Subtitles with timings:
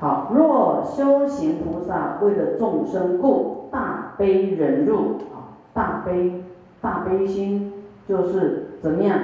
[0.00, 6.44] 好，若修行菩萨为了众生故，大悲忍辱啊，大悲
[6.80, 7.72] 大悲心
[8.06, 9.18] 就是怎么样？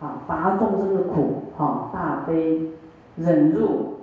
[0.00, 2.70] 啊，拔众生的苦，哈，大悲
[3.16, 3.94] 忍辱，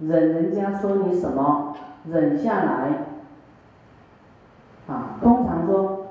[0.00, 1.72] 忍人家说你什么，
[2.08, 3.06] 忍下来。
[4.88, 6.06] 啊，通常说，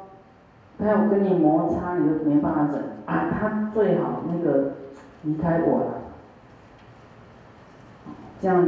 [0.79, 4.71] 他要跟你摩擦，你都没办法忍啊，他最好那个
[5.23, 5.94] 离开我了。
[8.45, 8.67] 这样，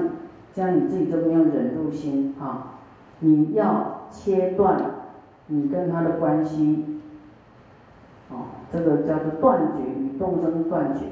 [0.55, 2.79] 这样你自己就没有忍住心啊！
[3.19, 4.75] 你要切断
[5.45, 6.99] 你跟他的关系，
[8.31, 8.37] 哦，
[8.71, 11.05] 这个叫做断绝与众生断绝，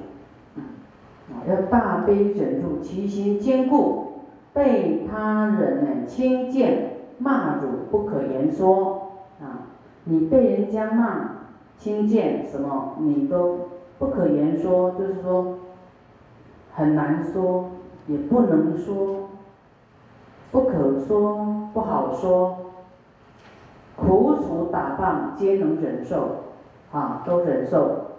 [0.55, 9.69] 啊，要大悲忍住，其心坚固，被他人呢轻贱骂辱不可言说啊！
[10.05, 11.29] 你被人家骂
[11.77, 13.59] 轻贱什么，你都
[13.99, 15.59] 不可言说，就是说
[16.73, 17.69] 很难说。
[18.07, 19.29] 也不能说，
[20.51, 22.57] 不可说，不好说，
[23.95, 26.43] 苦楚打棒皆能忍受，
[26.91, 28.11] 啊，都忍受。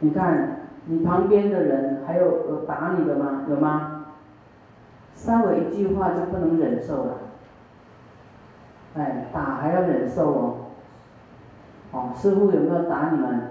[0.00, 3.44] 你看，你旁边的人还有有打你的吗？
[3.48, 4.06] 有吗？
[5.14, 7.14] 稍微一句话就不能忍受了，
[8.94, 10.54] 哎，打还要忍受哦。
[11.92, 13.42] 哦，师傅有没有打你们？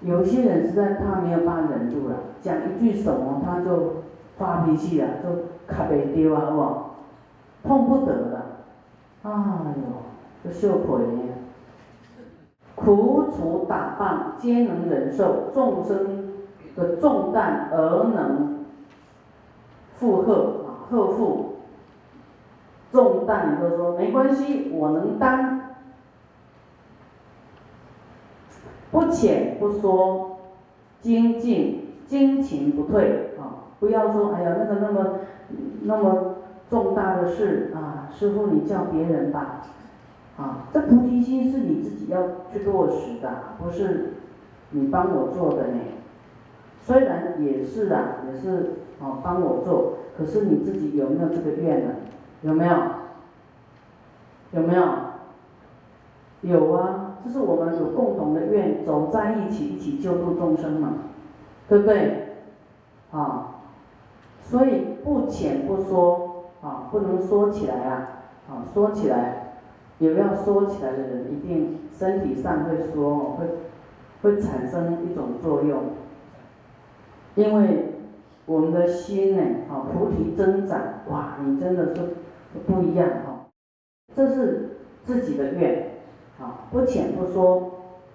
[0.00, 3.95] 有些人实在他没有办法忍住了，讲一句什么他就
[4.38, 5.28] 发脾气了，就
[5.66, 6.50] 卡袂丢啊，好
[7.62, 7.68] 不？
[7.68, 8.46] 碰不得了，
[9.22, 9.30] 哎
[9.76, 11.04] 呦，就受苦了。
[12.74, 16.34] 苦楚打棒皆能忍受，众生
[16.76, 18.66] 的重担而能
[19.94, 21.56] 负荷啊，克服
[22.92, 25.78] 重担，就说没关系，我能担。
[28.92, 30.38] 不浅不说，
[31.00, 33.65] 精进精勤不退啊！
[33.80, 35.06] 不要说哎呀那个那么
[35.82, 36.34] 那么
[36.68, 39.62] 重大的事啊，师傅你叫别人吧
[40.36, 40.68] 啊！
[40.72, 42.22] 这菩提心是你自己要
[42.52, 44.14] 去落实的，不是
[44.70, 45.78] 你帮我做的呢。
[46.82, 51.94] 虽然也是啊，也是哦帮我做，可是你自己有没有这个愿呢？
[52.42, 52.76] 有没有？
[54.52, 54.84] 有没有？
[56.42, 57.02] 有啊。
[57.24, 60.92] 就是我们有共同的愿，走在一起，一起救度众生嘛，
[61.68, 62.36] 对不对？
[63.10, 63.55] 啊，
[64.48, 68.08] 所以不浅不说啊，不能说起来啊，
[68.48, 69.58] 啊，说起来，
[69.98, 73.46] 有要说起来的人，一定身体上会说，会
[74.22, 75.82] 会产生一种作用，
[77.34, 77.94] 因为
[78.46, 82.02] 我们的心呢，啊，菩提增长，哇，你真的是
[82.66, 83.48] 不一样哈，
[84.14, 85.90] 这是自己的愿。
[86.38, 87.70] 啊，不浅不说，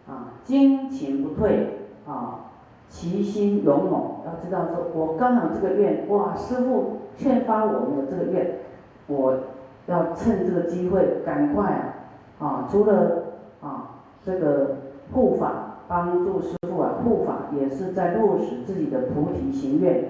[0.07, 2.50] 啊，精勤不退，啊，
[2.91, 4.01] 其心勇猛。
[4.25, 8.59] 要知道说，我刚好这个愿，哇，师傅劝发我们的这个愿，
[9.07, 9.39] 我
[9.87, 11.95] 要趁这个机会赶快，
[12.39, 13.23] 啊，除了
[13.61, 14.75] 啊这个
[15.13, 20.09] 护法帮助师傅啊护法，也是在落实自己的菩提行愿，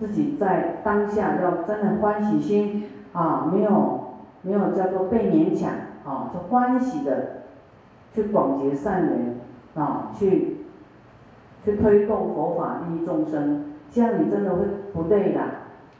[0.00, 4.00] 自己在当下要真的欢喜心，啊，没有
[4.40, 5.70] 没有叫做被勉强，
[6.04, 7.42] 啊，是欢喜的。
[8.14, 9.36] 去广结善缘
[9.74, 10.61] 啊，去
[11.64, 15.40] 去推动佛法利益众生，这样你真的会不累的，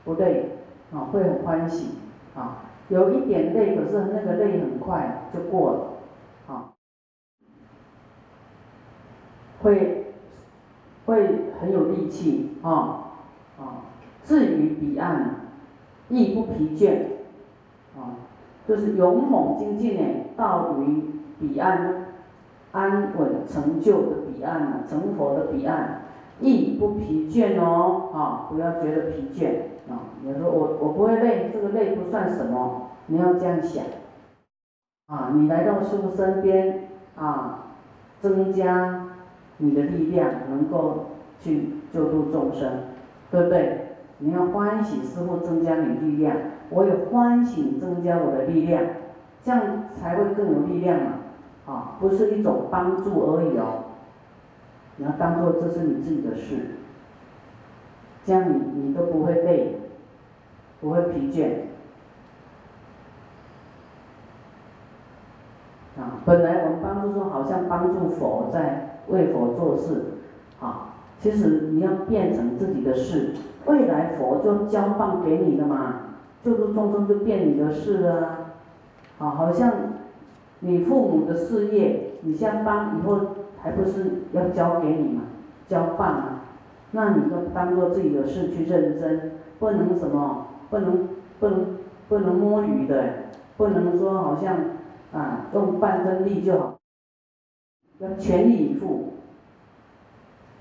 [0.04, 0.50] 不累
[0.92, 1.98] 啊，会很欢喜
[2.34, 2.64] 啊。
[2.88, 6.72] 有一点累，可是那个累很快就过了啊，
[9.62, 10.14] 会
[11.06, 13.12] 会很有力气啊
[13.56, 13.86] 啊。
[14.24, 15.36] 至于彼岸，
[16.08, 17.04] 亦不疲倦
[17.96, 18.18] 啊，
[18.66, 21.04] 就是勇猛精进呢，到于
[21.38, 22.01] 彼岸。
[22.72, 26.02] 安稳成就的彼岸啊，成佛的彼岸，
[26.40, 29.48] 亦不疲倦哦，啊，不要觉得疲倦
[29.90, 30.10] 啊。
[30.22, 33.84] 你说我我不会累，这个累不算什么，你要这样想，
[35.06, 37.74] 啊，你来到师傅身边啊，
[38.20, 39.08] 增加
[39.58, 41.06] 你的力量，能够
[41.40, 42.70] 去救度众生，
[43.30, 43.78] 对不对？
[44.18, 46.36] 你要欢喜师傅增加你力量，
[46.70, 48.82] 我也欢喜增加我的力量，
[49.42, 49.60] 这样
[49.94, 51.12] 才会更有力量嘛。
[51.64, 53.84] 啊，不是一种帮助而已哦，
[54.96, 56.78] 你要当做这是你自己的事，
[58.24, 59.78] 这样你你都不会累，
[60.80, 61.50] 不会疲倦。
[65.96, 70.14] 啊，本来我们帮助说好像帮助佛在为佛做事，
[70.60, 73.34] 啊，其实你要变成自己的事，
[73.66, 75.94] 未来佛就交棒给你的嘛，
[76.42, 78.50] 就是众生就变你的事啊，
[79.20, 79.91] 啊，好像。
[80.64, 83.20] 你父母的事业，你相帮以后
[83.60, 85.22] 还不是要交给你吗？
[85.68, 86.40] 交棒嘛，
[86.92, 91.08] 那你就当做自己的事去认真，不能什么，不能
[91.40, 91.66] 不能
[92.08, 93.14] 不能摸鱼的，
[93.56, 94.56] 不能说好像
[95.12, 96.78] 啊用半分力就好，
[97.98, 99.14] 要全力以赴。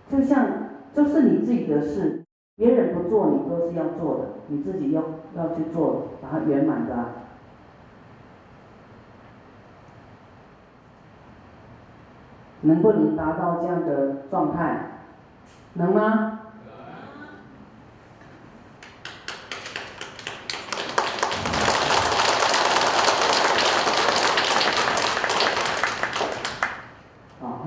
[0.10, 0.48] 就像
[0.94, 2.24] 就是你自己的事，
[2.56, 5.04] 别人不做你都是要做的，你自己要
[5.36, 7.21] 要去做，把它圆满的。
[12.62, 15.02] 能不能达到这样的状态？
[15.74, 16.38] 能吗？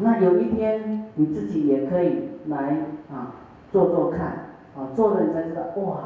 [0.01, 2.77] 那有一天你自己也可以来
[3.11, 3.33] 啊
[3.73, 4.27] 做做看，
[4.77, 5.99] 啊做了你才知道哇，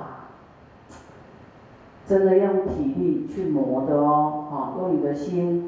[2.06, 5.67] 真的要用体力去磨的哦，啊用你的心。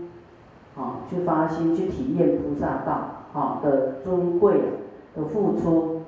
[0.76, 2.92] 啊，去发心，去体验菩萨道，
[3.32, 4.60] 啊的尊贵
[5.14, 6.02] 的付出。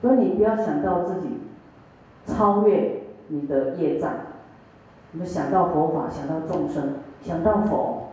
[0.00, 1.40] 所以你不要想到自己
[2.26, 4.12] 超越你的业障，
[5.12, 8.08] 你想到佛法，想到众生，想到佛，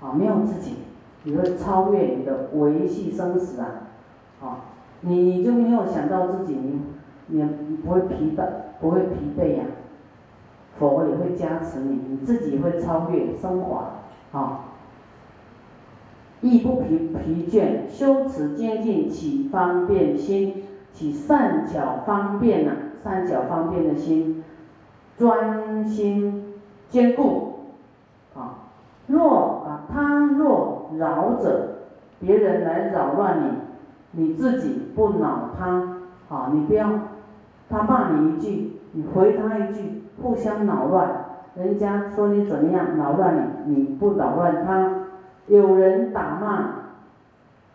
[0.00, 0.76] 啊，没有自己，
[1.24, 3.66] 你会超越你的维系生死啊，
[4.40, 4.56] 啊，
[5.00, 6.54] 你就没有想到自己，
[7.26, 8.46] 你你不会疲惫，
[8.80, 9.64] 不会疲惫呀，
[10.78, 13.98] 佛也会加持你，你自己会超越升华。
[14.32, 14.64] 好，
[16.40, 22.72] 亦不疲疲倦，修持精进起方便心，起善巧方便呐，
[23.04, 24.42] 善巧方便的心，
[25.18, 26.54] 专心
[26.88, 27.58] 坚固。
[28.34, 28.72] 啊，
[29.06, 31.76] 若啊他若扰者，
[32.18, 33.60] 别人来扰乱
[34.12, 35.98] 你，你自己不恼他。
[36.30, 36.88] 啊，你不要
[37.68, 41.21] 他骂你一句，你回他一句，互相恼乱。
[41.54, 44.88] 人家说你怎么样，扰乱你，你不扰乱他；
[45.46, 46.64] 有人打骂，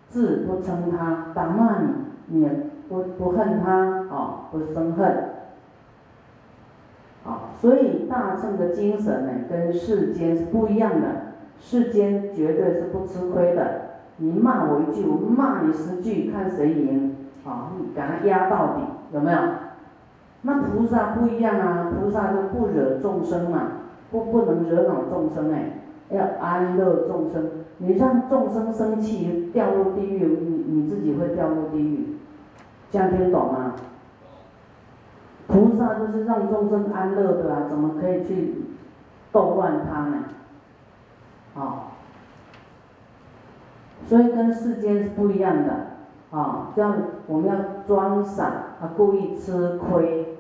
[0.07, 2.50] 字不称他，打骂你，你
[2.89, 3.71] 不不恨他，
[4.09, 5.07] 啊，不生恨，
[7.24, 11.07] 啊，所以大乘的精神呢，跟世间是不一样的。
[11.59, 13.81] 世间绝对是不吃亏的，
[14.18, 17.15] 你骂我一句，我骂你十句，看谁赢，
[17.45, 18.81] 啊，你给他压到底，
[19.12, 19.38] 有没有？
[20.44, 23.63] 那菩萨不一样啊，菩萨就不惹众生嘛，
[24.12, 25.80] 不不能惹恼众生哎，
[26.10, 27.50] 要安乐众生。
[27.80, 32.18] 你让众生生气掉入地狱，你你自己会掉入地狱，
[32.89, 33.75] 这样听懂吗？
[35.48, 38.66] 菩萨就是让众生安乐的啊，怎么可以去
[39.31, 40.18] 逗乱他呢？
[41.56, 41.92] 啊，
[44.07, 45.87] 所以跟世间是不一样的。
[46.31, 46.94] 啊，这样
[47.27, 47.56] 我们要
[47.88, 48.45] 装傻，
[48.81, 50.38] 啊，故意吃亏，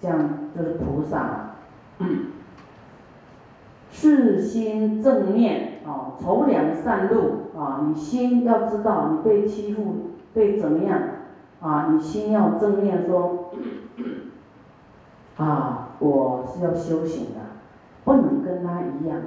[0.00, 0.18] 这样
[0.56, 1.56] 就是菩萨。
[3.90, 9.82] 世心正念，啊，筹良善路，啊，你心要知道，你被欺负，
[10.34, 11.00] 被怎么样，
[11.60, 13.50] 啊，你心要正念说，
[15.36, 17.40] 啊，我是要修行的，
[18.04, 19.18] 不能跟他一样，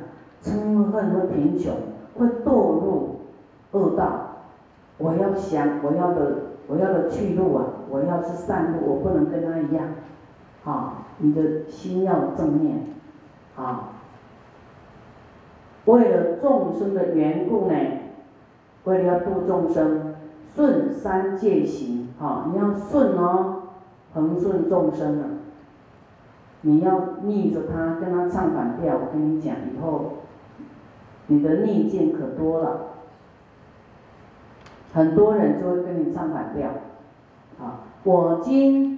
[0.44, 1.74] 嗔恨和贫穷，
[2.18, 3.20] 会堕入
[3.72, 4.29] 恶道。
[5.00, 6.36] 我要想我要的
[6.68, 7.66] 我要的去路啊！
[7.90, 9.88] 我要是善路，我不能跟他一样，
[10.64, 11.08] 啊！
[11.18, 12.84] 你的心要正念，
[13.56, 13.90] 啊！
[15.86, 17.76] 为了众生的缘故呢，
[18.84, 20.14] 为了要度众生，
[20.54, 22.52] 顺三界行，啊！
[22.52, 23.64] 你要顺哦，
[24.14, 25.26] 恒顺众生啊！
[26.62, 30.18] 你要逆着他，跟他唱反调，我跟你讲，以后
[31.28, 32.82] 你的逆境可多了。
[34.92, 36.70] 很多人就会跟你唱反调，
[37.60, 38.98] 啊，我今，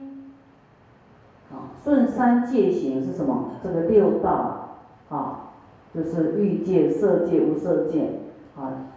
[1.52, 3.52] 啊，顺三界行是什么？
[3.62, 4.78] 这个六道，
[5.10, 5.52] 啊，
[5.94, 8.20] 就是欲界、色界、无色界，
[8.56, 8.88] 啊，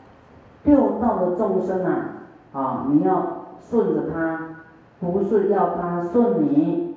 [0.63, 2.11] 六道的众生啊，
[2.53, 4.57] 啊，你要顺着他，
[5.01, 6.95] 不是要他顺你，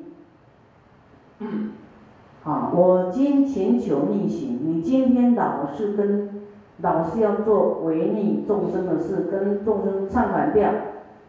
[2.43, 6.37] 啊，我今请求逆行，你今天老是跟。
[6.79, 10.72] 老是要做违逆众生的事，跟众生唱反调，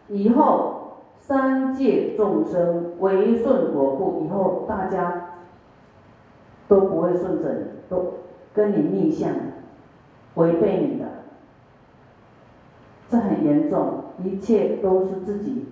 [0.07, 0.75] 以后
[1.17, 5.31] 三界众生违顺我故，以后大家
[6.67, 8.13] 都不会顺着你，都
[8.53, 9.31] 跟你逆向，
[10.35, 11.05] 违背你的，
[13.09, 15.65] 这很严重，一切都是自己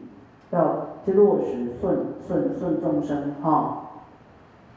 [0.50, 3.90] 要去落实顺顺顺众生哈，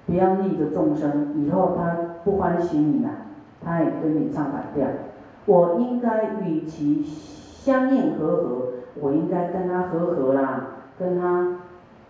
[0.06, 3.10] 不要逆着众生，以后他不欢喜你了。
[3.64, 4.86] 他也跟你唱反调，
[5.46, 8.66] 我应该与其相应和合，
[9.00, 10.66] 我应该跟他和合啦，
[10.98, 11.58] 跟他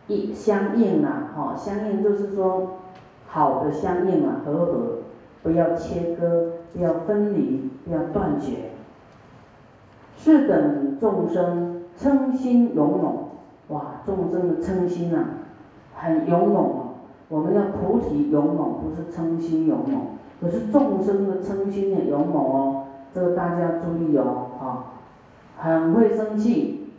[0.06, 2.78] 一相应啦，哈，相应就是说
[3.26, 4.98] 好的相应啊，和合，
[5.42, 8.70] 不要切割，不要分离，不要断绝。
[10.16, 13.16] 是等众生称心勇猛，
[13.68, 15.24] 哇，众生的称心啊，
[15.94, 16.86] 很勇猛哦。
[17.28, 20.00] 我们要菩提勇猛，不是称心勇猛。
[20.40, 24.96] 可是众生的称心也勇猛哦，这个大家注意哦，啊，
[25.58, 26.92] 很会生气。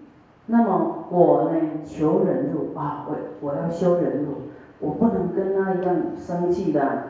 [0.47, 4.33] 那么我呢，求忍辱啊，我我要修忍辱，
[4.79, 7.03] 我不能跟他一样生气的，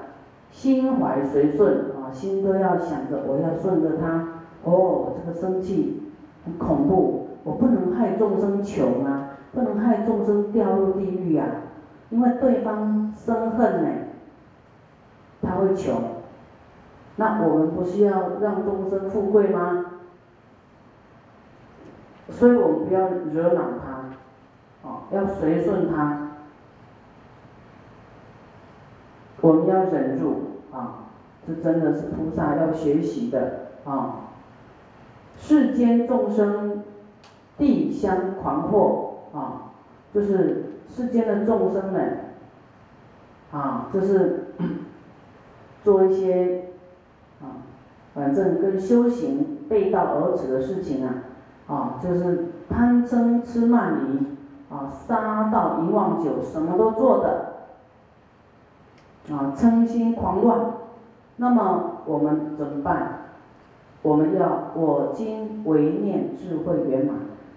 [0.52, 4.28] 心怀随顺啊，心都要想着我要顺着他。
[4.64, 6.04] 哦，这个生气
[6.46, 11.48] 很恐怖，我不能害众生穷啊，不能害众生掉入地狱啊，
[12.12, 13.90] 因为对方生恨呢，
[15.42, 15.96] 他会穷，
[17.18, 19.86] 那我们不是要让众生富贵吗？
[22.30, 26.30] 所以我们不要惹恼他，哦，要随顺他，
[29.42, 31.10] 我们要忍住啊，
[31.46, 34.16] 这真的是菩萨要学习的啊。
[35.38, 36.86] 世间众生，
[37.58, 39.74] 地相狂迫啊，
[40.14, 42.36] 就是世间的众生们，
[43.52, 44.54] 啊，就是
[45.84, 46.61] 做一些，
[48.14, 51.16] 反正跟修行背道而驰的事情啊，
[51.68, 57.54] 啊，就是贪嗔痴慢疑啊，杀盗淫妄酒，什么都做的，
[59.34, 60.60] 啊，嗔心狂乱，
[61.38, 63.18] 那么我们怎么办？
[64.04, 67.16] 我们要我今唯念智慧圆满，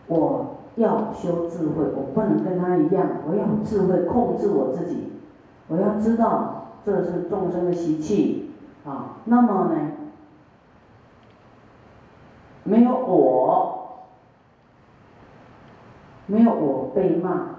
[0.09, 5.13] 我要修智慧，我不能跟他一样，我要智慧控制我自己，
[5.69, 8.53] 我要知道这是众生的习气
[8.85, 9.17] 啊。
[9.25, 9.93] 那么呢，
[12.65, 14.07] 没有我，
[16.27, 17.59] 没有我被骂，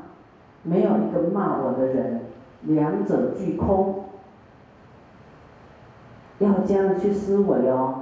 [0.64, 2.22] 没有一个骂我的人，
[2.64, 4.06] 两者俱空，
[6.40, 8.02] 要这样去思维哦。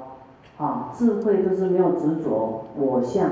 [0.58, 3.30] 啊，智慧就是没有执着，我相、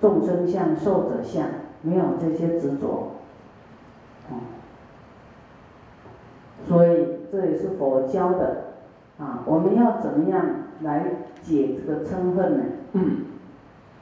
[0.00, 1.44] 众生相、寿者相，
[1.82, 3.08] 没有这些执着。
[4.30, 4.38] 啊，
[6.68, 8.64] 所以这也是佛教的。
[9.18, 10.46] 啊，我们要怎么样
[10.82, 11.06] 来
[11.42, 12.64] 解这个嗔恨呢？
[12.92, 13.16] 嗯，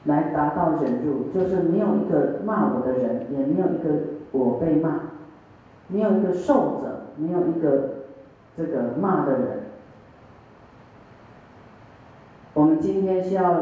[0.05, 3.89] 来达到忍辱，就是没有一个骂我的人，也没有一个
[4.31, 4.99] 我被骂，
[5.87, 8.05] 没有一个受者，没有一个
[8.55, 9.59] 这个骂的人。
[12.53, 13.61] 我们今天是要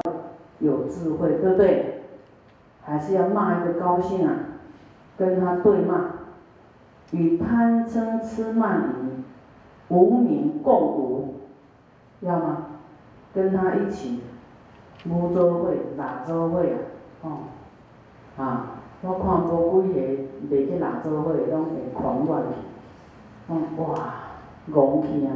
[0.60, 2.04] 有智慧，对不对？
[2.82, 4.34] 还是要骂一个高兴啊？
[5.18, 6.12] 跟他对骂，
[7.12, 9.24] 与贪嗔痴慢疑
[9.94, 11.36] 无名共舞，
[12.22, 12.66] 要吗？
[13.38, 14.22] 跟他一起
[15.06, 16.80] 无周会、哪周会啊？
[17.22, 17.38] 哦，
[18.36, 18.66] 啊，
[19.04, 20.00] 我看无几个
[20.50, 22.56] 袂去哪周会，拢会狂乱去，
[23.50, 24.14] 嗯，哇，
[24.74, 25.30] 戆去啊！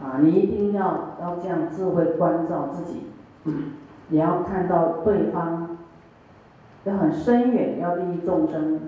[0.00, 3.08] 啊，你一定要要这样智慧关照自己，
[4.10, 5.76] 也要看到对方，
[6.84, 8.80] 要很深远，要利益众生，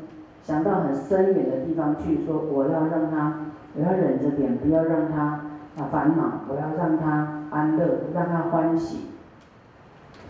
[0.45, 3.47] 想到很深远的地方去，说我要让他，
[3.77, 5.23] 我要忍着点，不要让他
[5.77, 9.07] 啊烦恼，我要让他安乐，让他欢喜。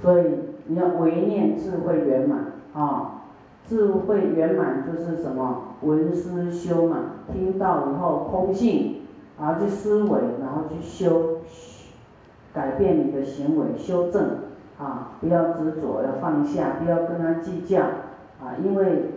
[0.02, 0.24] 所以
[0.66, 3.22] 你要唯念智慧圆满啊，
[3.66, 5.64] 智慧圆满就是什么？
[5.82, 6.96] 闻思修嘛，
[7.32, 8.96] 听到以后空性。
[9.42, 11.38] 然后去思维，然后去修，
[12.52, 14.22] 改变你的行为，修正，
[14.78, 17.80] 啊，不要执着，要放下，不要跟他计较，
[18.38, 19.12] 啊，因为，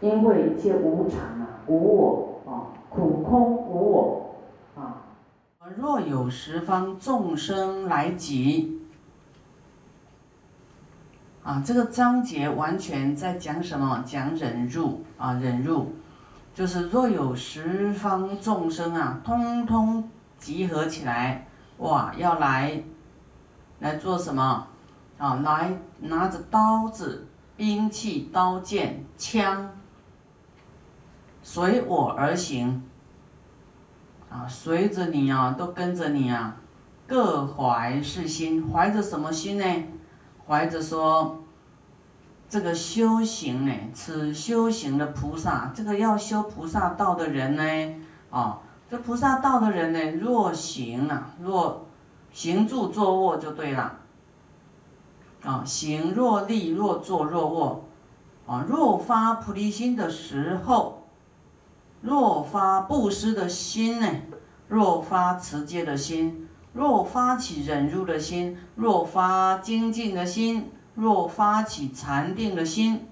[0.00, 2.35] 因为一切无常啊，无我，
[2.96, 4.34] 苦空无我
[4.74, 5.02] 啊。
[5.76, 8.80] 若有十方众生来集，
[11.42, 14.02] 啊，这个章节完全在讲什么？
[14.06, 15.92] 讲忍辱啊，忍辱。
[16.54, 22.82] 就是若有十方众生啊，通通集合起来，哇，要来
[23.80, 24.66] 来做什么？
[25.18, 27.26] 啊，来拿着刀子、
[27.58, 29.70] 兵器、刀剑、枪，
[31.42, 32.82] 随我而行。
[34.36, 36.56] 啊，随着你啊，都跟着你啊，
[37.06, 39.64] 各怀是心，怀着什么心呢？
[40.46, 41.42] 怀着说。
[42.48, 47.94] 这个修行呢，此修行的菩萨，这个要修菩萨道的人呢，
[48.30, 51.86] 啊，这菩萨道的人呢，若行啊，若
[52.32, 53.98] 行住坐卧就对了，
[55.42, 57.84] 啊，行若立，若坐若卧，
[58.46, 60.95] 啊，若发菩提心的时候，
[62.06, 64.08] 若发布施的心呢，
[64.68, 70.70] 若发持戒的心，若发起忍辱的心，若发精进的心。
[70.94, 73.06] 若发起禅定的心，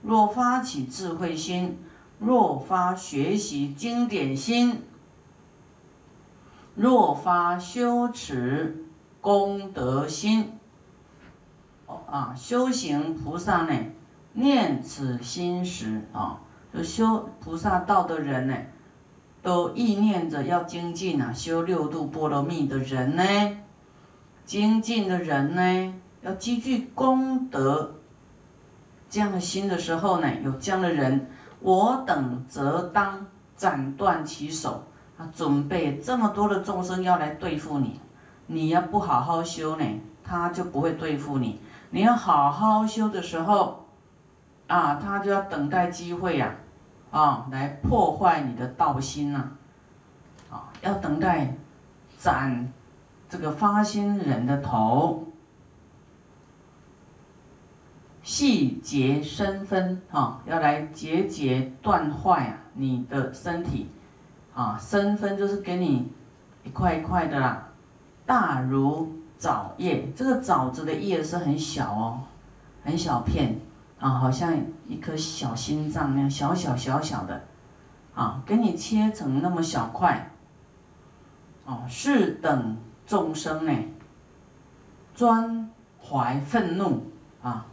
[0.00, 1.78] 若发起智慧心，
[2.18, 4.82] 若发学习经典心，
[6.74, 8.86] 若发修持
[9.20, 10.58] 功德心，
[11.86, 13.74] 啊，修行菩萨呢，
[14.32, 16.40] 念此心时啊，
[16.76, 18.54] 有修菩萨道的人呢，
[19.40, 23.22] 都意念着要精进啊，修六度波罗蜜的人呢，
[24.44, 27.94] 精进的人呢，要积聚功德，
[29.08, 31.30] 这样的心的时候呢，有这样的人，
[31.60, 34.84] 我等则当斩断其手
[35.16, 37.98] 啊，准备这么多的众生要来对付你，
[38.46, 39.84] 你要不好好修呢，
[40.22, 41.58] 他就不会对付你。
[41.88, 43.86] 你要好好修的时候，
[44.66, 46.54] 啊，他就要等待机会呀，
[47.18, 49.48] 啊来破坏你的道心呐，
[50.50, 51.54] 啊，要等待
[52.18, 52.72] 斩
[53.28, 55.26] 这个发心人的头，
[58.22, 63.88] 细节生分啊，要来节节断坏啊你的身体，
[64.54, 66.12] 啊，身分就是给你
[66.64, 67.68] 一块一块的啦，
[68.26, 69.14] 大如。
[69.38, 72.20] 枣叶，这个枣子的叶是很小哦，
[72.82, 73.60] 很小片。
[73.98, 74.54] 啊，好像
[74.86, 77.44] 一颗小心脏那样，小小小小的，
[78.14, 80.30] 啊，给你切成那么小块，
[81.64, 82.76] 哦，是等
[83.06, 83.72] 众生呢，
[85.14, 85.70] 专
[86.02, 87.10] 怀愤怒
[87.42, 87.66] 啊，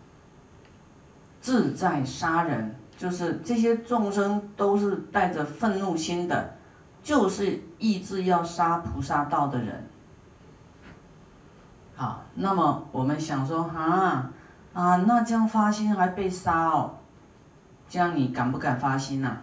[1.42, 6.56] 自在杀人，就是这些众生都是带着愤怒心的，
[7.04, 9.90] 就是意志要杀菩萨道的人。
[11.96, 14.32] 好，那么我们想说，啊
[14.74, 16.96] 啊，那这样发心还被杀哦，
[17.88, 19.38] 这样你敢不敢发心呐？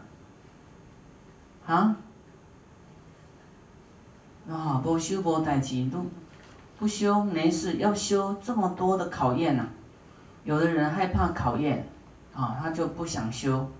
[1.66, 1.96] 啊？
[4.50, 6.04] 啊，不修不代志，都
[6.78, 9.64] 不修没事，要修这么多的考验呐。
[10.44, 11.86] 有的人害怕考验，
[12.34, 13.70] 啊，他就不想修，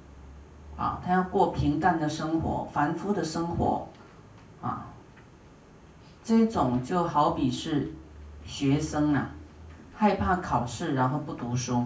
[0.77, 3.89] 啊，他要过平淡的生活，凡夫的生活，
[4.63, 4.87] 啊，
[6.23, 7.93] 这种就好比是。
[8.43, 9.31] 学生啊，
[10.01, 11.85] 害怕考试，然后不读书。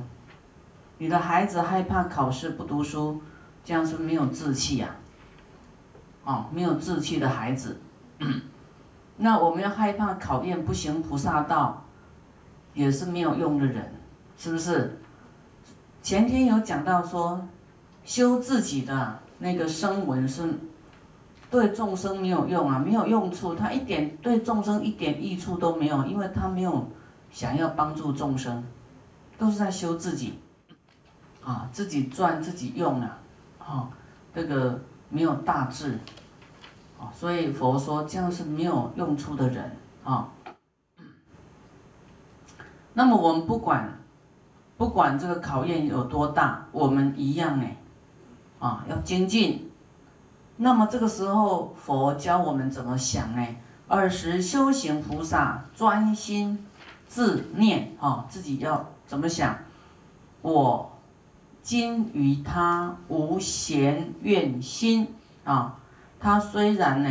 [0.99, 3.21] 你的孩子害怕考试不读书，
[3.65, 4.95] 这样是没有志气呀。
[6.23, 7.81] 哦，没有志气的孩子。
[9.19, 11.83] 那我们要害怕考验不行菩萨道，
[12.73, 13.93] 也是没有用的人，
[14.39, 14.97] 是不是？
[16.01, 17.45] 前天有讲到说，
[18.05, 20.55] 修自己的那个声闻是。
[21.51, 26.89] 对众生没有用啊，没有用处，他一点对众生一点益处都没有，因为他没有
[27.35, 28.65] 想要帮助众生，
[29.37, 30.39] 都是在修自己，
[31.43, 33.19] 啊，自己赚自己用啊，
[33.59, 33.91] 啊，
[34.33, 35.99] 这个没有大志，
[36.97, 40.29] 啊，所以佛说这样是没有用处的人啊。
[42.93, 43.99] 那么我们不管，
[44.77, 47.77] 不管这个考验有多大，我们一样哎，
[48.61, 49.73] 啊，要精进。
[50.57, 53.45] 那么这个时候，佛教我们怎么想呢？
[53.89, 56.65] 二十修行菩萨专心
[57.07, 59.59] 自念啊，自己要怎么想？
[60.43, 60.93] 我
[61.63, 65.09] 今于他无嫌怨心
[65.45, 65.79] 啊，
[66.21, 67.11] 他虽然呢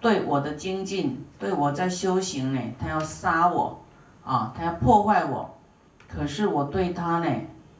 [0.00, 3.82] 对我的精进，对我在修行呢，他要杀我
[4.24, 5.58] 啊，他要破坏我，
[6.06, 7.28] 可是我对他呢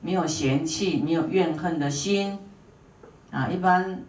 [0.01, 2.38] 没有嫌弃，没有怨恨的心。
[3.31, 4.01] 啊，一般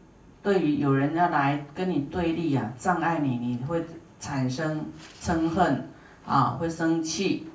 [0.42, 3.84] 对于有人要来跟你对立啊，障碍你，你会
[4.20, 4.86] 产生
[5.22, 5.90] 嗔恨，
[6.26, 7.48] 啊，会生气，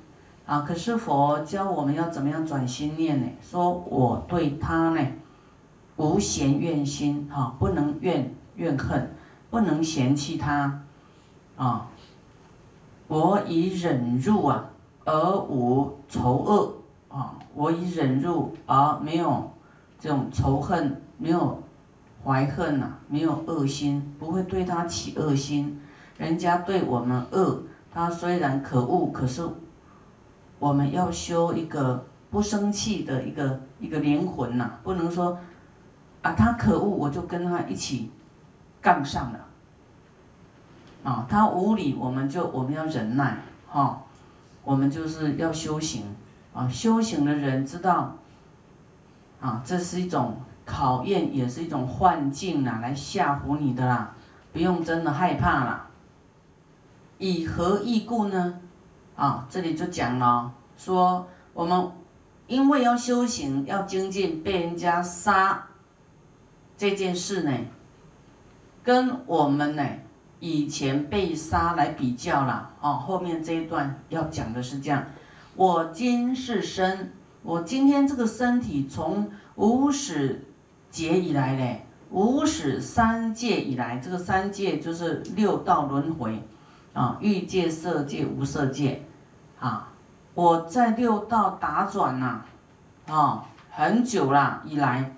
[0.45, 3.27] 啊，可是佛教我们要怎么样转心念呢？
[3.41, 5.05] 说我对他呢，
[5.97, 9.13] 无嫌怨心，哈，不能怨怨恨，
[9.49, 10.81] 不能嫌弃他，
[11.55, 11.87] 啊，
[13.07, 14.69] 我以忍辱啊，
[15.05, 19.51] 而无仇恶，啊，我以忍辱而没有
[19.99, 21.01] 这种仇恨。
[21.23, 21.61] 没有
[22.23, 25.79] 怀恨呐，没有恶心，不会对他起恶心。
[26.17, 27.61] 人家对我们恶，
[27.93, 29.47] 他虽然可恶，可是
[30.59, 35.37] 我们要修一个不生气的一个一个灵魂呐，不能说
[36.21, 38.11] 啊他可恶，我就跟他一起
[38.81, 39.39] 杠上了。
[41.03, 44.01] 啊，他无理，我们就我们要忍耐哈，
[44.63, 46.15] 我们就是要修行
[46.53, 48.15] 啊，修行的人知道
[49.39, 50.37] 啊，这是一种。
[50.63, 54.13] 考验也是一种幻境啊，来吓唬你的啦，
[54.53, 55.87] 不用真的害怕啦。
[57.21, 58.59] 以何异故呢？
[59.15, 61.91] 啊，这里就讲了，说我们
[62.47, 65.67] 因为要修行要精进，被人家杀
[66.75, 67.51] 这件事呢，
[68.83, 69.85] 跟我们呢
[70.39, 72.71] 以前被杀来比较了。
[72.81, 75.05] 哦，后面这一段要讲的是这样：
[75.55, 80.47] 我今是身，我今天这个身体从无始。
[80.91, 86.43] 劫以来嘞，无始三界以来，这个三界就是六道轮回，
[86.93, 89.05] 啊，欲界、色界、无色界，
[89.59, 89.87] 啊，
[90.33, 92.41] 我在六道打转呐，
[93.07, 95.15] 啊，很久了以来，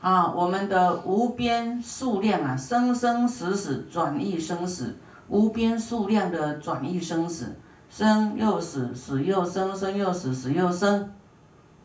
[0.00, 4.96] 啊，我们的无边数量啊，生生死死转易生死，
[5.28, 7.56] 无边数量的转易生死，
[7.88, 11.12] 生又死，死又生，生又死，死又生，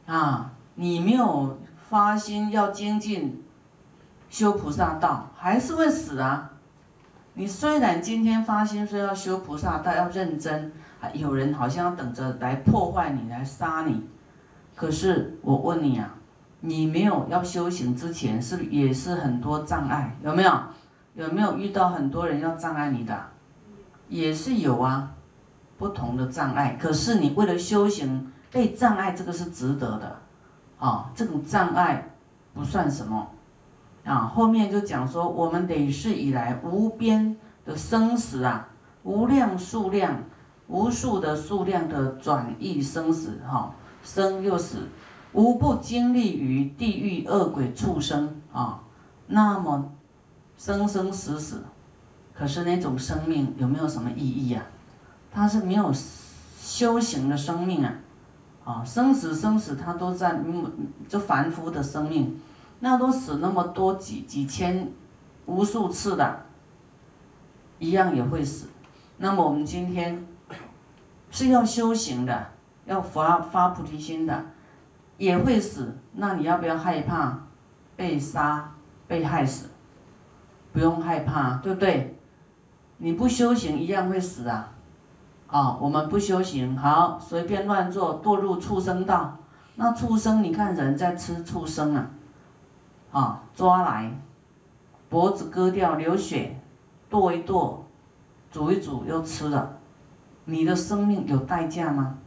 [0.07, 3.43] 啊，你没有发心要精进
[4.29, 6.50] 修菩萨道，还是会死啊。
[7.33, 10.71] 你虽然今天发心说要修菩萨道，要认真。
[11.13, 14.07] 有人好像要等着来破坏你，来杀你。
[14.75, 16.13] 可是我问你啊，
[16.59, 20.51] 你没有要修行之前，是也是很多障碍，有没有？
[21.13, 23.19] 有没有遇到很多人要障碍你的？
[24.07, 25.11] 也是有啊，
[25.77, 26.77] 不同的障碍。
[26.79, 30.19] 可是你为了修行被障碍，这个是值得的，
[30.79, 32.09] 啊，这种障碍
[32.53, 33.27] 不算什么，
[34.03, 37.35] 啊，后面就讲说我们累世以来无边
[37.65, 38.67] 的生死啊，
[39.03, 40.23] 无量数量。
[40.67, 44.87] 无数的数量的转易生死，哈，生又死，
[45.33, 48.79] 无不经历于地狱恶鬼畜生啊，
[49.27, 49.91] 那么
[50.57, 51.65] 生生死死，
[52.33, 54.63] 可是那种生命有没有什么意义啊？
[55.29, 55.91] 它是没有
[56.57, 57.93] 修行的生命啊，
[58.63, 60.39] 啊，生死生死，它都在
[61.09, 62.39] 就凡夫的生命，
[62.81, 64.91] 那都死那么多几几千
[65.45, 66.41] 无数次的，
[67.79, 68.67] 一样也会死。
[69.17, 70.27] 那么我们今天。
[71.33, 72.49] 是要修行的，
[72.83, 74.47] 要发发菩提心的，
[75.15, 75.97] 也会死。
[76.11, 77.47] 那你要不要害怕
[77.95, 78.69] 被杀、
[79.07, 79.69] 被害死？
[80.73, 82.19] 不用害怕，对不对？
[82.97, 84.73] 你不修行一样会死啊！
[85.47, 89.37] 啊，我们不修行，好随便乱做，堕入畜生道。
[89.75, 92.09] 那畜生，你看人在吃畜生啊，
[93.11, 94.11] 啊，抓来，
[95.09, 96.59] 脖子割掉，流血，
[97.09, 97.85] 剁一剁，
[98.51, 99.77] 煮一煮又吃了。
[100.45, 102.17] 你的生命有代价吗？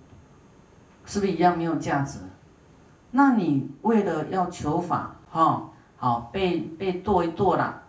[1.06, 2.18] 是不是一样没有价值？
[3.10, 7.82] 那你为了要求法，哈，好被被剁一剁了，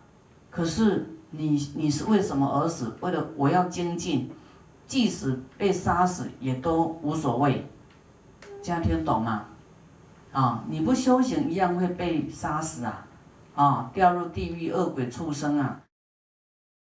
[0.49, 2.95] 可是你你是为什么而死？
[3.01, 4.31] 为了我要精进，
[4.87, 7.67] 即使被杀死也都无所谓。
[8.61, 9.45] 这样听懂吗？
[10.35, 13.07] 啊，你不修行一样会被杀死啊，
[13.55, 15.79] 啊，掉入地狱恶鬼畜生啊。